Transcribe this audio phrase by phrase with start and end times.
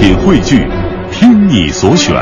[0.00, 0.66] 品汇聚，
[1.12, 2.14] 听你所选，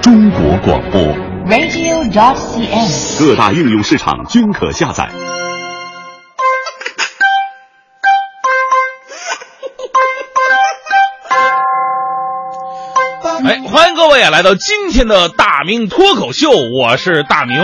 [0.00, 1.02] 中国广播。
[1.48, 3.18] radio.dot.cn，。
[3.18, 5.10] 各大应用市场均可下载。
[13.44, 17.56] 哎，欢迎各位啊，来到今天的大明脱口秀，我是大明。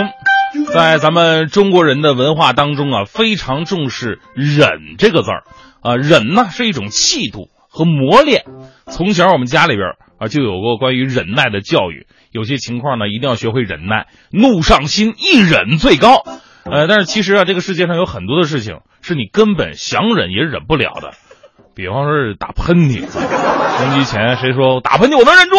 [0.73, 5.43] 在咱们中国人的文化当中啊，非常重视“忍”这个字儿
[5.81, 8.45] 啊，忍呢是一种气度和磨练。
[8.87, 16.23] 从小我们家里边啊就有过关于忍耐的教育，有些情况呢一定要学会忍耐，怒上心，一忍最高。
[16.63, 21.11] 呃，但是其实啊，这个世界上有很多的事情是你根本想忍也忍不了的，
[21.75, 23.01] 比方说是打喷嚏。
[23.01, 25.57] 攻击前谁说打喷嚏我能忍住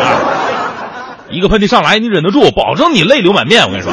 [0.00, 1.28] 啊？
[1.30, 3.64] 一个喷嚏上来你忍得住，保证你泪流满面。
[3.64, 3.92] 我跟你说，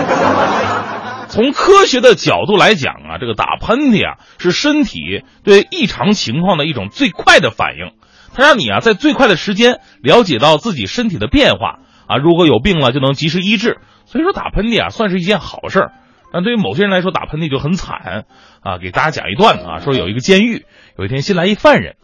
[1.35, 7.91] 从科学的角度来讲啊，这个打喷嚏啊是身体对异常情况的一种最快的反应，
[8.33, 13.79] 它让你啊在最快的时间了解到自己身体的变化啊，如果有病了就能及时医治。
[14.05, 15.91] 所以说打喷嚏啊算是一件好事儿。
[16.31, 18.23] 但对于某些人来说，打喷嚏就很惨
[18.63, 18.77] 啊！
[18.77, 20.65] 给大家讲一段啊，说有一个监狱，
[20.97, 21.95] 有一天新来一犯人，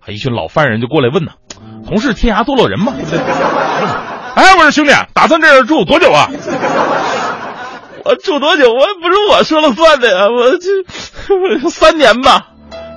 [0.00, 1.34] 啊，一群老犯人就过来问呢，
[1.86, 2.92] 同是天涯堕落人嘛，
[4.34, 6.28] 哎，我说兄弟，打算在这儿住多久啊？
[8.04, 8.72] 我住多久？
[8.72, 12.48] 我也不是我说了算的呀，我这 三年吧。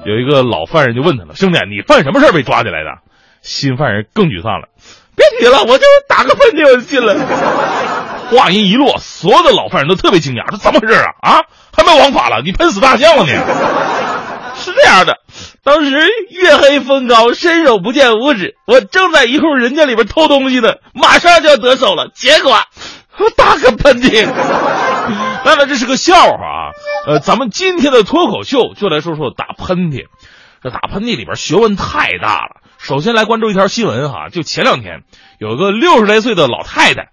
[0.05, 2.89] 有一个老犯人就问他了，兄弟，你犯什么事被抓起来的？
[3.41, 4.67] 新犯人更沮丧了，
[5.15, 7.25] 别提了，我就打个喷嚏我就进来了。
[8.31, 11.11] 话音一落，所有的老犯人都特别惊讶，这怎么回事啊？
[11.21, 11.41] 啊，
[11.75, 12.41] 还没王法了？
[12.43, 13.31] 你喷死大象了你？
[14.55, 15.17] 是这样的，
[15.63, 15.91] 当时
[16.29, 22.57] 月黑风高，伸手不见五指，我正在一户人家里边偷东西呢，马上就要得手了，结果
[23.17, 24.27] 我打个喷嚏。
[25.45, 26.72] 当然这是个笑话啊。
[27.05, 30.05] 呃，咱们今天的脱口秀就来说说打喷嚏。
[30.61, 32.61] 这打喷嚏里边学问太大了。
[32.77, 35.03] 首先来关注一条新闻哈，就前两天
[35.39, 37.09] 有个六十来岁的老太太。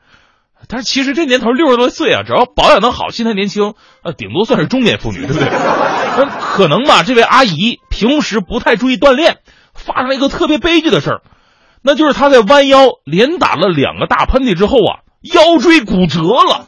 [0.69, 5.49] 但是其实这年头六十多岁啊，只要保养的好，心态年轻，呃，顶多算是中年妇女，对不对？
[5.49, 9.38] 那可能吧，这位阿姨平时不太注意锻炼，
[9.75, 11.22] 发生了一个特别悲剧的事儿，
[11.83, 16.66] 那就是她在弯腰连打了两个大喷嚏之后啊，腰椎骨折了。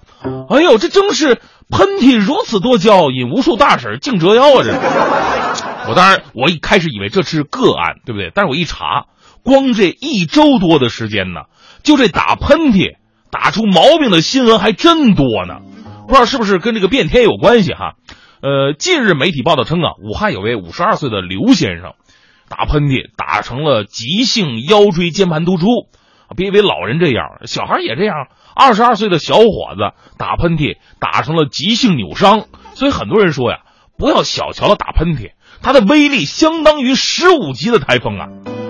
[0.50, 1.40] 哎呦，这正是
[1.70, 4.62] 喷嚏如此多娇，引无数大婶竞折腰啊！
[4.64, 4.72] 这，
[5.88, 8.30] 我当然我一开始以为这是个案，对不对？
[8.34, 9.06] 但是我一查，
[9.42, 11.42] 光这一周多的时间呢，
[11.82, 12.96] 就这打喷嚏。
[13.30, 15.60] 打出毛病的新闻还真多呢，
[16.06, 17.94] 不知道是不是跟这个变天有关系哈？
[18.42, 21.94] 呃，近日媒体报道称啊，武汉有位五十二岁的刘先生，
[22.50, 25.64] 打喷嚏打成了急性腰椎间盘突出，
[26.34, 28.28] 别以为老人这样，小孩也这样。
[28.54, 33.60] 二十二岁的小伙子打喷嚏打成了急性扭伤，所以很多人说呀，
[33.96, 35.32] 不要小瞧了打喷嚏，
[35.62, 38.28] 它的威力相当于十五级的台风啊。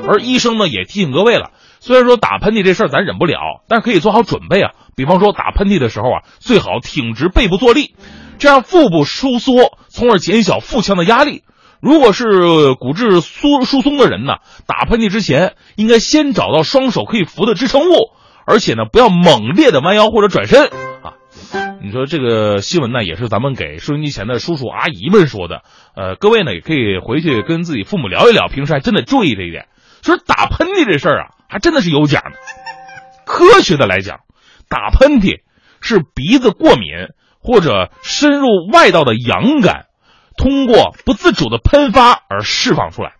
[0.08, 1.50] 而医生呢也提醒各位了。
[1.80, 4.70] 虽然说打喷嚏这事儿咱忍不了，但是可以做好准备啊。
[4.94, 7.94] 比方说打喷嚏的时候啊，最好挺直背部坐立，
[8.38, 11.42] 这样腹部收缩，从而减小腹腔的压力。
[11.82, 18.12] 如果是骨质疏疏松的人呢，打喷嚏之前应该先找到双手可以扶的支撑物，
[18.46, 20.66] 而且呢不要猛烈的弯腰或者转身
[21.02, 21.18] 啊。
[21.82, 25.62] 你说这个新闻呢，也是咱们给收音机前的叔叔阿姨们说的。
[25.96, 29.66] 呃，各位呢也可以回去跟自己父母聊一聊，平时还真得注意这一点。
[30.02, 31.26] 说打喷嚏这事儿啊。
[31.48, 32.38] 还真的是有讲的。
[33.26, 34.20] 科学的来讲，
[34.70, 35.40] 打喷嚏
[35.82, 36.88] 是鼻子过敏
[37.40, 39.88] 或者深入外道的痒感，
[40.42, 43.12] 通过不自主的喷发而释放出来。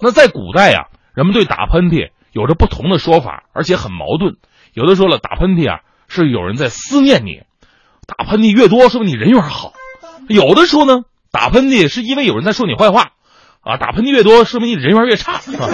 [0.00, 4.34] 那在古代、啊，人们对打喷嚏有着不同的说法，而且很矛盾。
[4.74, 7.42] 有的说了，打喷嚏啊是有人在思念你，
[8.04, 9.74] 打喷嚏越多说明你人缘好；
[10.28, 13.12] 有的说呢，打喷嚏是因为有人在说你坏话，
[13.60, 15.66] 啊，打喷嚏越多说明你人缘越差，是吧？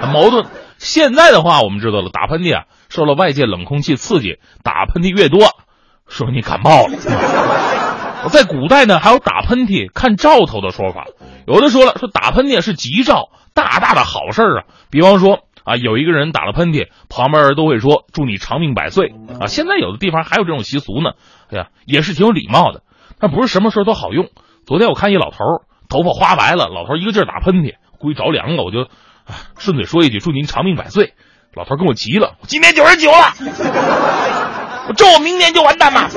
[0.00, 0.46] 很矛盾。
[0.78, 5.48] 现在的话，我们知道了，打喷嚏啊，受了外界冷空气刺激，打喷嚏越多，
[6.08, 7.81] 说明你感冒了。
[8.30, 11.06] 在古代呢，还有打喷嚏看兆头的说法，
[11.46, 14.64] 有的说了，说打喷嚏是吉兆，大大的好事啊。
[14.90, 19.46] 比方说啊，有一个人打了喷嚏，旁边人都会说祝你长命百岁啊。
[19.46, 21.12] 现在有的地方还有这种习俗呢，
[21.50, 22.82] 哎呀，也是挺有礼貌的，
[23.18, 24.28] 但不是什么事都好用。
[24.66, 25.38] 昨天我看一老头，
[25.88, 28.88] 头发花白了，老头一个劲儿打喷嚏，估计着凉了，我就。
[29.56, 31.14] 顺嘴说一句：“祝您长命百岁。”
[31.54, 33.32] 老头跟我急了：“我今年九十九了，
[34.88, 36.08] 我咒我明年就完蛋吗？”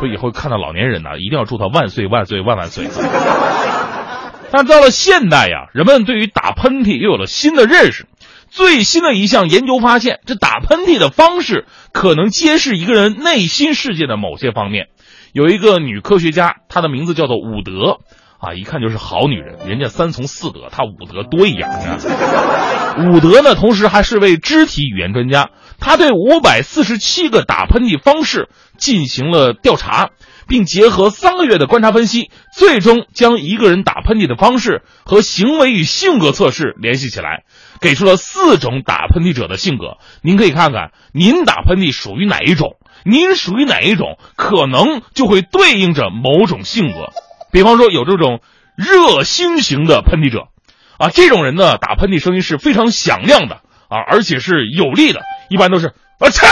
[0.00, 2.88] 所以后看到老年人呢，一定要祝他万岁万岁万万岁。
[4.50, 8.06] 但到了现代呀，人们对于打喷嚏又有了新的认识。
[8.48, 14.88] 最新的一项研究发现，这打喷嚏的方式可能揭示一个人内心世界的某些方面。
[15.34, 17.98] 有一个女科学家，她的名字叫做伍德。
[18.40, 21.98] 啊，一看就是好女人，人家三从四德，她五德多一样啊。
[22.96, 25.50] 伍德呢，同时还是位肢体语言专家，
[25.80, 28.48] 他对五百四十七个打喷嚏方式
[28.78, 30.10] 进行了调查，
[30.46, 37.44] 并结合三个月的观察分析，最终将一个人打喷嚏的方式和行为与性格测试联系起来，
[37.80, 39.96] 给出了四种打喷嚏者的性格。
[40.22, 47.10] 您可以看看您打喷嚏属于哪一种，您属于哪一种，可能就会对应着某种性格。
[47.52, 48.40] 比方说，有这种
[48.76, 50.48] 热心型的喷嚏者。
[50.98, 56.46] 啊，这种人呢，打喷嚏声音是非常响亮的啊，而且是有力的，一般都是啊切。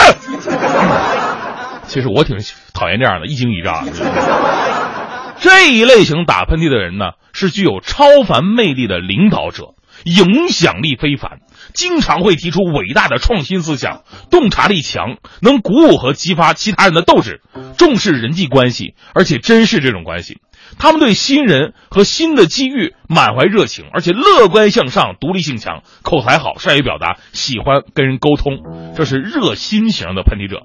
[1.87, 2.37] 其实我挺
[2.71, 3.83] 讨厌这样的，一惊一乍。
[5.41, 9.73] 这一类型打喷嚏的人呢，是具有超凡魅力的领导者，
[10.03, 11.39] 影响力非凡，
[11.73, 17.41] 经常会提出伟大的创新思想，洞察力强，能鼓舞和激发其他人的斗志，
[17.77, 20.41] 重视人际关系，而且珍视这种关系。
[20.77, 30.61] 他们对新人和新的机遇满怀热情，而且乐观向上、独立性强、口才好、善于表达、喜欢跟人沟通，这是热心型的喷嚏者。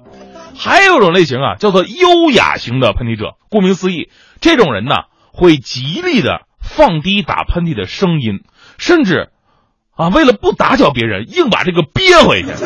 [0.57, 3.35] 还有一种类型啊，叫做优雅型的喷嚏者。
[3.49, 4.09] 顾名思义，
[4.39, 4.95] 这种人呢
[5.33, 8.39] 会极力的放低打喷嚏的声音，
[8.77, 9.29] 甚至
[9.97, 12.49] 啊为了不打搅别人，硬把这个憋回去。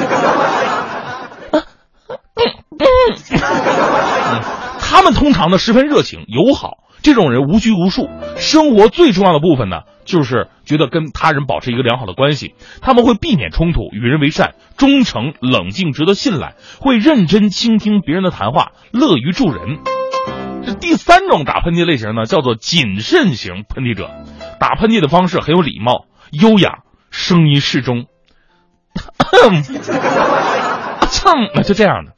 [4.80, 6.78] 他们通常呢十分热情友好。
[7.02, 12.56] 这种人无拘无束，生活最重要的部分呢，就是觉得跟他人保持一个良好的关系。
[12.82, 19.80] 他们会避免冲突，与人为善，忠诚、冷静，值得信赖，会认真倾听别人的谈话，乐于助人。
[20.66, 24.12] 这第三种打喷嚏类型呢，叫做谨慎型喷嚏者，
[24.60, 26.80] 打喷嚏的方式很有礼貌、优雅，
[27.10, 28.06] 声音适中，
[31.10, 32.12] 蹭，就这样的。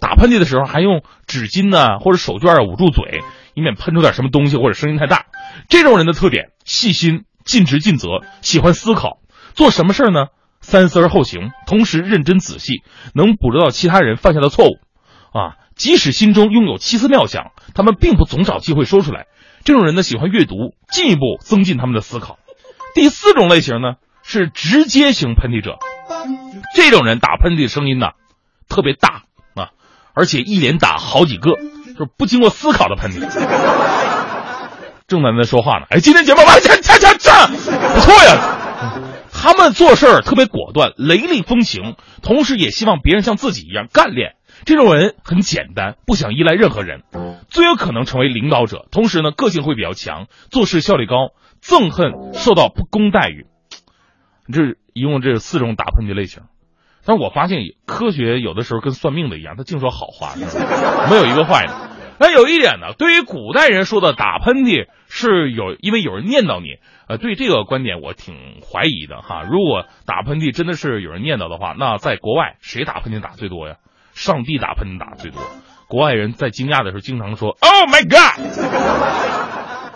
[0.00, 3.22] 打喷嚏的时候还用纸巾呢或者手绢捂住嘴。
[3.54, 5.26] 以免喷出点什么东西或者声音太大。
[5.68, 8.08] 这种人的特点：细心、尽职尽责，
[8.42, 9.18] 喜欢思考，
[9.54, 10.26] 做什么事儿呢？
[10.60, 12.82] 三思而后行，同时认真仔细，
[13.14, 14.78] 能捕捉到其他人犯下的错误。
[15.32, 19.26] 啊，即使心中拥有奇思妙想，他们并不总找机会说出来。
[19.64, 22.38] 这种人呢，喜欢阅读，进一步增进他们的思考。
[22.94, 25.78] 第四种类型呢，是直接型喷嚏者。
[26.74, 28.08] 这种人打喷嚏的声音呢，
[28.68, 29.24] 特别大
[29.54, 29.70] 啊，
[30.14, 31.52] 而且一连打好几个。
[31.98, 33.20] 就是不经过思考的喷嚏，
[35.08, 35.86] 正在那说话呢。
[35.90, 39.26] 哎，今天节目完，掐掐掐掐，不错呀。
[39.32, 44.34] 他们做事儿特别果断，雷厉风行，同时也希望别人像自己一样干练。
[44.64, 47.02] 这种人很简单，不想依赖任何人，
[47.48, 48.86] 最有可能成为领导者。
[48.92, 51.30] 同时呢，个性会比较强，做事效率高，
[51.60, 53.46] 憎恨受到不公待遇。
[54.52, 56.44] 这一共这四种打喷嚏类型。
[57.04, 60.34] 但是我发现科学有的时候跟算命的一样，他净说好话，
[61.08, 61.87] 没有一个坏的。
[62.18, 66.78] 那有一点呢，对于古代人说的打喷嚏是有，因为有人念叨你，
[67.08, 69.44] 呃，对这个观点我挺怀疑的哈。
[69.48, 73.76] 如果打喷嚏真的是有人念叨的话，那在国外谁打喷嚏打最多呀？
[74.14, 75.40] 上帝打喷嚏打最多。
[75.86, 78.36] 国外人在惊讶的时候经常说：“Oh my God！”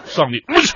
[0.07, 0.75] 上帝，不是。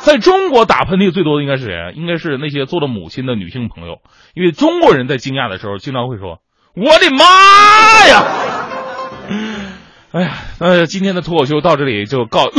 [0.00, 1.92] 在中国打喷嚏最多的应该是谁？
[1.94, 4.00] 应该是那些做了母亲的女性朋友，
[4.34, 6.40] 因为中国人在惊讶的时候经常会说
[6.74, 8.24] ：“我的妈呀！”
[10.10, 12.50] 哎呀，那今天的脱口秀到这里就告。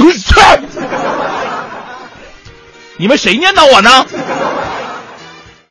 [2.97, 4.05] 你们谁念叨我呢？